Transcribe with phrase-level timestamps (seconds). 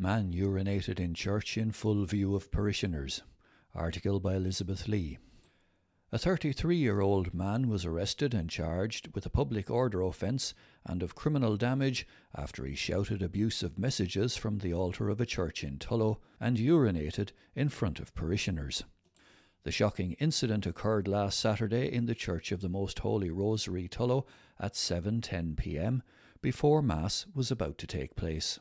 [0.00, 3.22] Man urinated in church in full view of parishioners.
[3.74, 5.18] Article by Elizabeth Lee.
[6.12, 10.54] A 33 year old man was arrested and charged with a public order offence
[10.86, 15.64] and of criminal damage after he shouted abusive messages from the altar of a church
[15.64, 18.84] in Tullow and urinated in front of parishioners.
[19.64, 24.26] The shocking incident occurred last Saturday in the Church of the Most Holy Rosary, Tullow,
[24.60, 26.04] at 7:10 p.m.
[26.40, 28.60] before Mass was about to take place.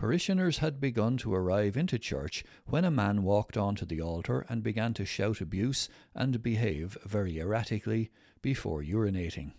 [0.00, 4.62] Parishioners had begun to arrive into church when a man walked onto the altar and
[4.62, 9.52] began to shout abuse and behave very erratically before urinating.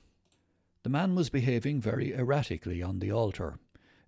[0.82, 3.60] The man was behaving very erratically on the altar.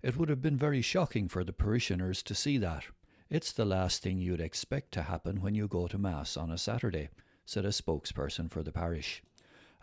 [0.02, 2.82] It would have been very shocking for the parishioners to see that.
[3.30, 6.58] It's the last thing you'd expect to happen when you go to Mass on a
[6.58, 7.10] Saturday,
[7.46, 9.22] said a spokesperson for the parish.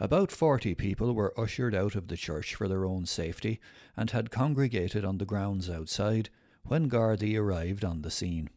[0.01, 3.61] About forty people were ushered out of the church for their own safety
[3.95, 6.29] and had congregated on the grounds outside
[6.63, 8.49] when Gardaí arrived on the scene.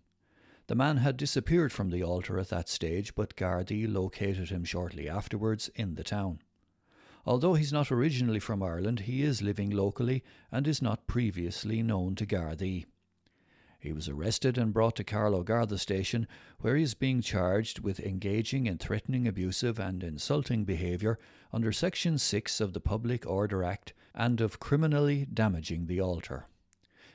[0.67, 5.09] The man had disappeared from the altar at that stage, but Gardaí located him shortly
[5.09, 6.41] afterwards in the town.
[7.27, 12.15] Although he's not originally from Ireland, he is living locally and is not previously known
[12.17, 12.87] to Gardaí.
[13.79, 16.27] He was arrested and brought to Carlow Garda station,
[16.61, 21.19] where he is being charged with engaging in threatening, abusive, and insulting behaviour
[21.53, 26.47] under Section 6 of the Public Order Act and of criminally damaging the altar.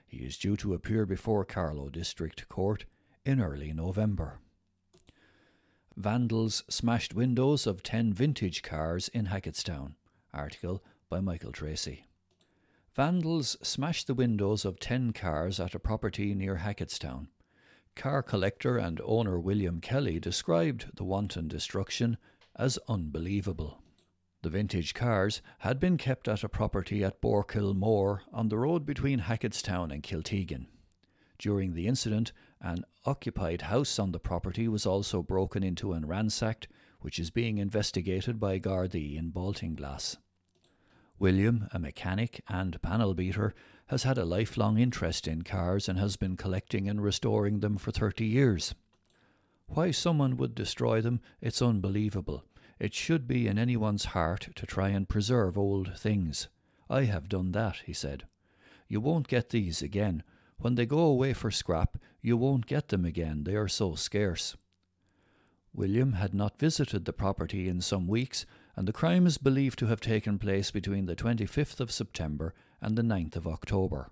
[0.10, 2.86] He is due to appear before Carlow District Court
[3.24, 4.40] in early November.
[5.96, 9.94] Vandals smashed windows of 10 vintage cars in Hacketstown.
[10.34, 12.08] Article by Michael Tracy.
[12.96, 17.28] Vandals smashed the windows of 10 cars at a property near Hacketstown.
[17.96, 22.18] Car collector and owner William Kelly described the wanton destruction
[22.56, 23.84] as unbelievable.
[24.42, 28.86] The vintage cars had been kept at a property at Borkill Moor on the road
[28.86, 30.68] between Hacketstown and Kiltegan.
[31.38, 32.32] During the incident,
[32.62, 36.70] an occupied house on the property was also broken into and ransacked,
[37.02, 40.18] which is being investigated by Gardaí in Baltinglass.
[41.18, 43.54] William, a mechanic and panel beater,
[43.88, 47.92] has had a lifelong interest in cars and has been collecting and restoring them for
[47.92, 48.74] 30 years.
[49.68, 52.46] Why someone would destroy them, it's unbelievable.
[52.80, 56.48] It should be in anyone's heart to try and preserve old things.
[56.90, 58.26] I have done that, he said.
[58.88, 60.24] You won't get these again.
[60.58, 64.56] When they go away for scrap, you won't get them again, they are so scarce.
[65.74, 68.46] William had not visited the property in some weeks,
[68.76, 72.98] and the crime is believed to have taken place between the 25th of September and
[72.98, 74.10] the 9th of October.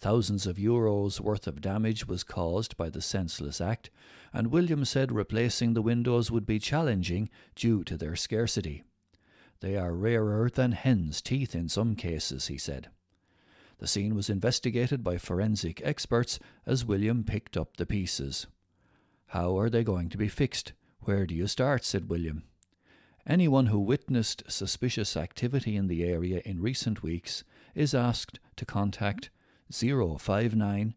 [0.00, 3.90] Thousands of euros worth of damage was caused by the senseless act,
[4.32, 8.82] and William said replacing the windows would be challenging due to their scarcity.
[9.60, 12.88] They are rarer than hen's teeth in some cases, he said.
[13.78, 18.46] The scene was investigated by forensic experts as William picked up the pieces.
[19.28, 20.72] How are they going to be fixed?
[21.00, 21.84] Where do you start?
[21.84, 22.44] said William.
[23.26, 27.42] Anyone who witnessed suspicious activity in the area in recent weeks
[27.74, 29.30] is asked to contact
[29.72, 30.94] 059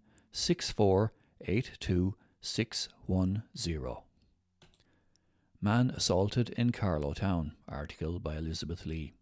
[5.62, 7.54] Man assaulted in Carlow Town.
[7.70, 9.14] Article by Elizabeth Lee.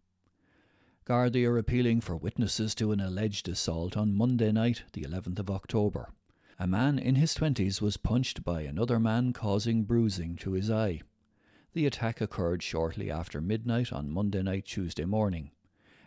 [1.06, 5.50] Gardaí are appealing for witnesses to an alleged assault on Monday night, the 11th of
[5.50, 6.10] October.
[6.58, 11.02] A man in his 20s was punched by another man, causing bruising to his eye.
[11.72, 15.52] The attack occurred shortly after midnight on Monday night, Tuesday morning.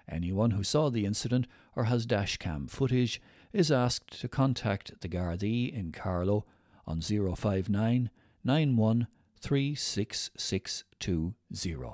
[0.09, 3.21] Anyone who saw the incident or has dashcam footage
[3.53, 6.45] is asked to contact the Gardaí in Carlow
[6.85, 8.09] on 059
[8.43, 9.07] 91
[9.41, 11.89] 36620.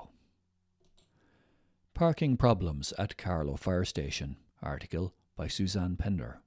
[1.94, 4.36] Parking Problems at Carlow Fire Station.
[4.62, 6.40] Article by Suzanne Pender.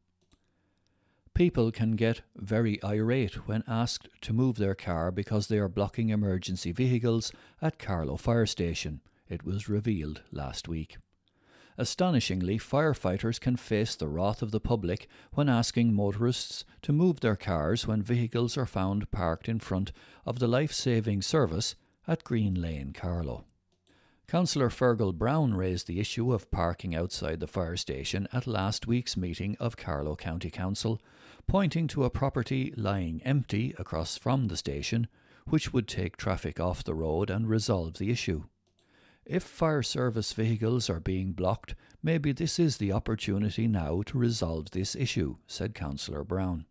[1.34, 6.09] People can get very irate when asked to move their car because they are blocking
[6.09, 7.31] emergency vehicles
[7.62, 10.97] at Carlow Fire Station, it was revealed last week.
[11.79, 17.37] Astonishingly, firefighters can face the wrath of the public when asking motorists to move their
[17.37, 19.93] cars when vehicles are found parked in front
[20.26, 23.46] of the life saving service at Green Lane, Carlow.
[24.28, 29.16] Councillor Fergal Brown raised the issue of parking outside the fire station at last week's
[29.16, 31.02] meeting of Carlow County Council,
[31.47, 35.08] pointing to a property lying empty across from the station,
[35.47, 38.43] which would take traffic off the road and resolve the issue.
[39.29, 44.72] If fire service vehicles are being blocked, maybe this is the opportunity now to resolve
[44.72, 46.66] this issue, said Councillor Brown.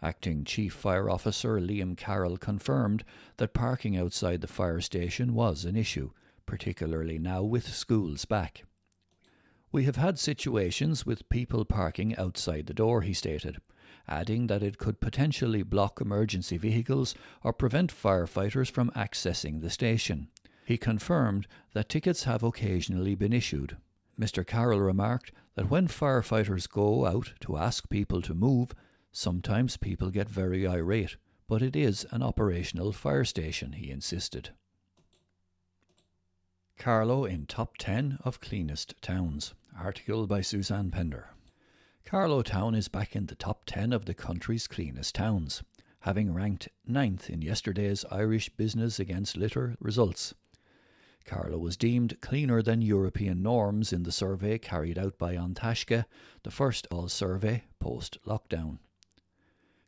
[0.00, 3.02] Acting Chief Fire Officer Liam Carroll confirmed
[3.38, 6.12] that parking outside the fire station was an issue,
[6.46, 8.62] particularly now with schools back.
[9.72, 13.56] We have had situations with people parking outside the door, he stated,
[14.06, 20.28] adding that it could potentially block emergency vehicles or prevent firefighters from accessing the station.
[20.70, 23.76] He confirmed that tickets have occasionally been issued.
[24.16, 24.46] Mr.
[24.46, 28.70] Carroll remarked that when firefighters go out to ask people to move,
[29.10, 31.16] sometimes people get very irate,
[31.48, 34.50] but it is an operational fire station, he insisted.
[36.78, 39.54] Carlow in Top 10 of Cleanest Towns.
[39.76, 41.30] Article by Suzanne Pender.
[42.04, 45.64] Carlow Town is back in the top 10 of the country's cleanest towns,
[46.02, 50.32] having ranked ninth in yesterday's Irish Business Against Litter results.
[51.30, 56.04] Carlow was deemed cleaner than European norms in the survey carried out by An Taisce,
[56.42, 58.80] the first all survey post lockdown.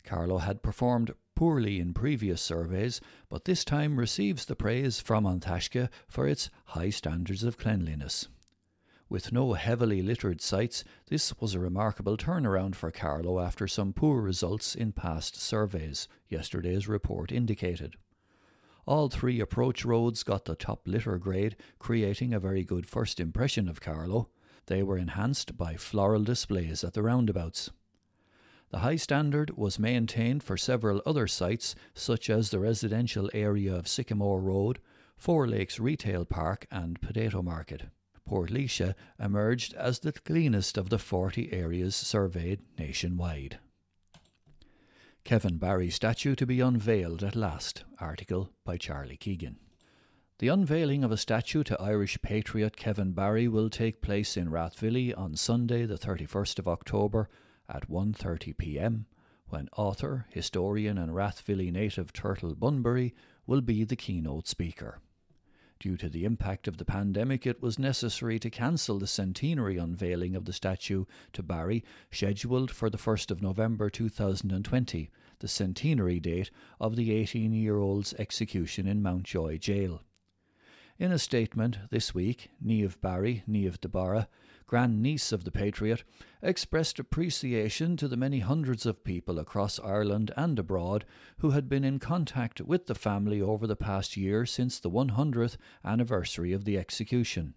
[0.04, 5.40] Carlow had performed poorly in previous surveys, but this time receives the praise from An
[5.40, 8.28] Taisce for its high standards of cleanliness.
[9.08, 14.20] With no heavily littered sites, this was a remarkable turnaround for Carlow after some poor
[14.22, 17.96] results in past surveys, yesterday's report indicated.
[18.84, 23.68] All three approach roads got the top litter grade, creating a very good first impression
[23.68, 24.28] of Carlow.
[24.66, 27.70] They were enhanced by floral displays at the roundabouts.
[28.70, 33.86] The high standard was maintained for several other sites, such as the residential area of
[33.86, 34.80] Sycamore Road,
[35.16, 37.84] Four Lakes Retail Park, and Potato Market.
[38.28, 43.58] Portlaoise emerged as the cleanest of the 40 areas surveyed nationwide.
[45.24, 47.84] Kevin Barry statue to be unveiled at last.
[47.98, 49.56] Article by Charlie Keegan.
[50.40, 55.14] The unveiling of a statue to Irish patriot Kevin Barry will take place in Rathvilly
[55.14, 57.30] on Sunday, the 31st of October
[57.68, 59.06] at 1:30 p.m.,
[59.46, 63.14] when author, historian and Rathvilly native Turtle Bunbury
[63.46, 64.98] will be the keynote speaker.
[65.82, 70.36] Due to the impact of the pandemic, it was necessary to cancel the centenary unveiling
[70.36, 71.82] of the statue to Barry,
[72.12, 78.14] scheduled for the 1st of November 2020, the centenary date of the 18 year old's
[78.14, 80.02] execution in Mountjoy Jail.
[81.00, 84.28] In a statement this week, Niamh Barry, Niamh Debarra,
[84.72, 86.02] grandniece of the Patriot,
[86.40, 91.04] expressed appreciation to the many hundreds of people across Ireland and abroad
[91.40, 95.58] who had been in contact with the family over the past year since the 100th
[95.84, 97.52] anniversary of the execution.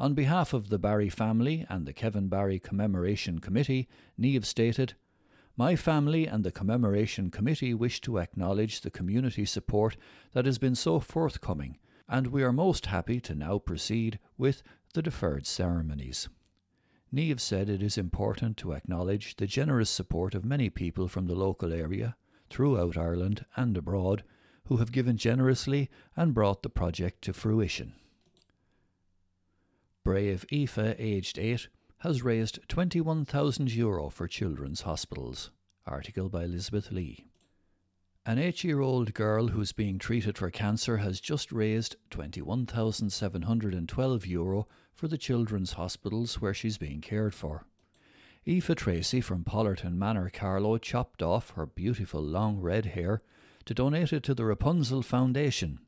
[0.00, 3.86] On behalf of the Barry family and the Kevin Barry Commemoration Committee,
[4.18, 4.94] Niamh stated,
[5.54, 9.98] my family and the Commemoration Committee wish to acknowledge the community support
[10.32, 11.76] that has been so forthcoming,
[12.08, 14.62] and we are most happy to now proceed with
[14.92, 16.28] the deferred ceremonies.
[17.12, 21.34] Niamh said it is important to acknowledge the generous support of many people from the
[21.34, 22.16] local area,
[22.48, 24.24] throughout Ireland and abroad,
[24.66, 27.94] who have given generously and brought the project to fruition.
[30.04, 31.68] Brave Aoife, aged 8,
[31.98, 35.50] has raised 21,000 euro for children's hospitals.
[35.86, 37.26] Article by Elizabeth Lee.
[38.24, 44.68] An eight year old girl who's being treated for cancer has just raised €21,712 Euro
[44.94, 47.66] for the children's hospitals where she's being cared for.
[48.46, 53.22] Aoife Tracy from Pollerton Manor, Carlow, chopped off her beautiful long red hair
[53.64, 55.80] to donate it to the Rapunzel Foundation,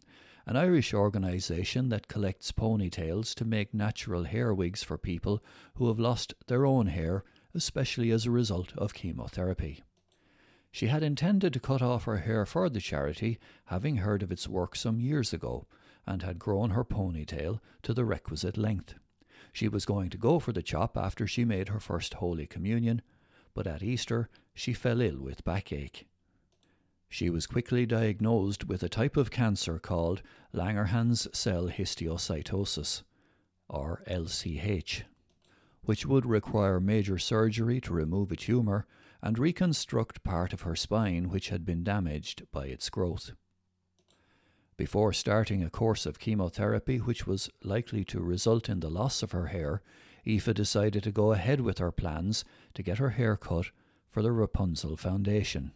[0.45, 5.41] an Irish organisation that collects ponytails to make natural hair wigs for people
[5.75, 7.23] who have lost their own hair,
[7.55, 9.85] especially as a result of chemotherapy.
[10.75, 14.49] She had intended to cut off her hair for the charity, having heard of its
[14.49, 15.69] work some years ago,
[16.05, 18.97] and had grown her ponytail to the requisite length.
[19.53, 23.03] She was going to go for the chop after she made her first Holy Communion,
[23.55, 26.09] but at Easter she fell ill with backache.
[27.09, 30.23] She was quickly diagnosed with a type of cancer called
[30.53, 33.05] Langerhans cell histiocytosis,
[33.69, 35.05] or LCH,
[35.85, 38.87] which would require major surgery to remove a tumour
[39.23, 43.33] and reconstruct part of her spine which had been damaged by its growth.
[44.77, 49.33] Before starting a course of chemotherapy which was likely to result in the loss of
[49.33, 49.83] her hair,
[50.27, 53.67] Aoife decided to go ahead with her plans to get her hair cut
[54.11, 55.73] for the Rapunzel Foundation.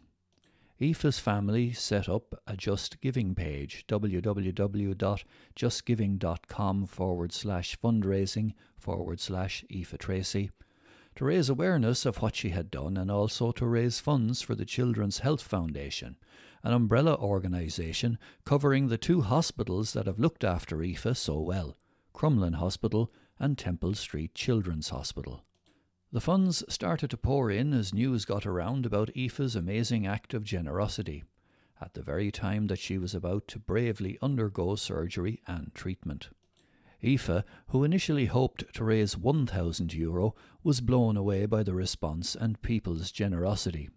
[0.80, 9.98] Aoife's family set up a Just Giving page, www.justgiving.com forward slash fundraising forward slash Aoife
[9.98, 10.52] Tracy,
[11.16, 14.64] to raise awareness of what she had done and also to raise funds for the
[14.64, 16.16] Children's Health Foundation,
[16.62, 21.76] an umbrella organisation covering the two hospitals that have looked after Aoife so well
[22.14, 25.42] Crumlin Hospital and Temple Street Children's Hospital.
[26.10, 30.42] The funds started to pour in as news got around about Aoife's amazing act of
[30.42, 31.22] generosity,
[31.82, 36.30] at the very time that she was about to bravely undergo surgery and treatment.
[37.04, 42.62] Aoife, who initially hoped to raise €1,000, Euro, was blown away by the response and
[42.62, 43.90] people's generosity.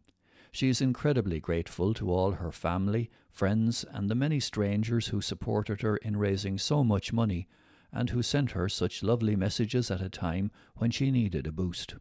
[0.52, 5.82] She is incredibly grateful to all her family, friends, and the many strangers who supported
[5.82, 7.48] her in raising so much money
[7.94, 11.96] and who sent her such lovely messages at a time when she needed a boost.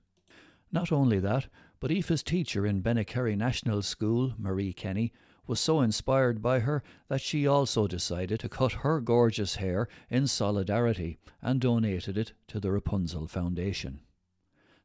[0.73, 1.49] Not only that,
[1.80, 5.12] but Aoife's teacher in Bennekerry National School, Marie Kenny,
[5.47, 10.28] was so inspired by her that she also decided to cut her gorgeous hair in
[10.28, 14.00] solidarity and donated it to the Rapunzel Foundation.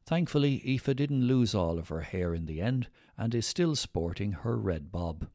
[0.04, 4.32] Thankfully, Aoife didn't lose all of her hair in the end and is still sporting
[4.32, 5.28] her red bob.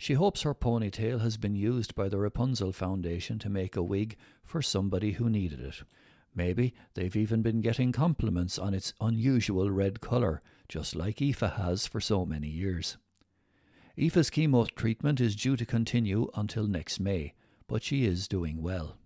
[0.00, 4.16] She hopes her ponytail has been used by the Rapunzel Foundation to make a wig
[4.42, 5.82] for somebody who needed it.
[6.34, 10.40] Maybe they've even been getting compliments on its unusual red colour,
[10.70, 12.96] just like Aoife has for so many years.
[13.98, 17.34] Aoife's chemo treatment is due to continue until next May,
[17.66, 18.96] but she is doing well.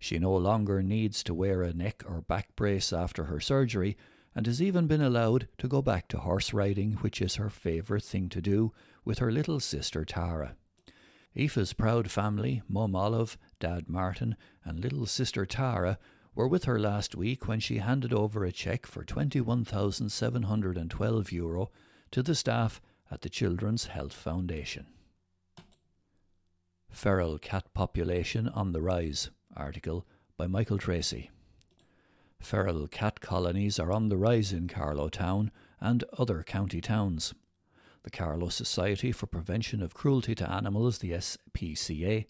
[0.00, 3.96] She no longer needs to wear a neck or back brace after her surgery,
[4.36, 8.04] and has even been allowed to go back to horse riding, which is her favourite
[8.04, 8.70] thing to do,
[9.02, 10.54] with her little sister Tara.
[11.34, 15.98] Aoife's proud family, Mum Olive, Dad Martin, and little sister Tara,
[16.34, 21.70] were with her last week when she handed over a cheque for €21,712 Euro
[22.10, 24.84] to the staff at the Children's Health Foundation.
[26.90, 31.30] Feral Cat Population on the Rise article by Michael Tracy.
[32.46, 35.50] Feral cat colonies are on the rise in Carlow Town
[35.80, 37.34] and other county towns.
[38.04, 42.24] The Carlow Society for Prevention of Cruelty to Animals, the SPCA,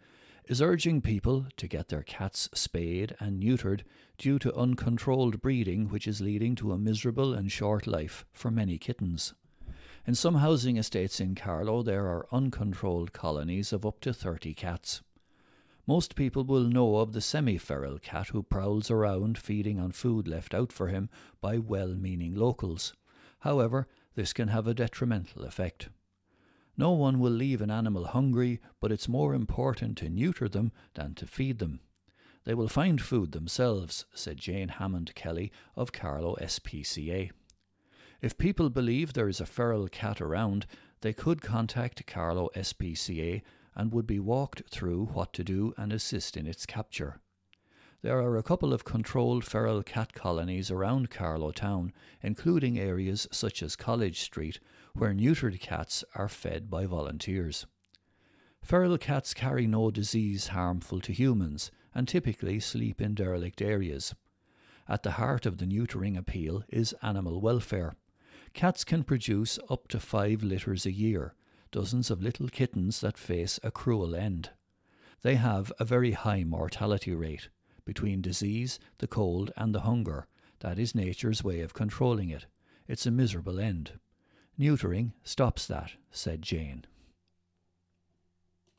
[0.47, 3.83] is urging people to get their cats spayed and neutered
[4.17, 8.79] due to uncontrolled breeding, which is leading to a miserable and short life for many
[8.79, 9.35] kittens.
[10.07, 15.03] In some housing estates in Carlow, there are uncontrolled colonies of up to 30 cats.
[15.89, 20.27] Most people will know of the semi feral cat who prowls around feeding on food
[20.27, 21.09] left out for him
[21.41, 22.93] by well meaning locals.
[23.41, 25.89] However, this can have a detrimental effect.
[26.77, 31.15] No one will leave an animal hungry, but it's more important to neuter them than
[31.15, 31.81] to feed them.
[32.45, 37.31] They will find food themselves, said Jane Hammond Kelly of Carlow SPCA.
[38.21, 40.67] If people believe there is a feral cat around,
[41.01, 43.43] they could contact Carlow SPCA
[43.77, 47.21] and would be walked through what to do and assist in its capture.
[48.03, 51.93] There are a couple of controlled feral cat colonies around Carlow Town,
[52.23, 54.61] including areas such as College Street,
[54.95, 57.67] where neutered cats are fed by volunteers.
[58.63, 64.15] Feral cats carry no disease harmful to humans and typically sleep in derelict areas.
[64.89, 67.95] At the heart of the neutering appeal is animal welfare.
[68.55, 71.35] Cats can produce up to five litters a year,
[71.71, 74.51] dozens of little kittens that face a cruel end.
[75.23, 77.49] They have a very high mortality rate
[77.85, 80.27] between disease, the cold, and the hunger.
[80.61, 82.47] That is nature's way of controlling it.
[82.89, 83.93] It's a miserable end.
[84.59, 86.85] Neutering stops that, said Jane.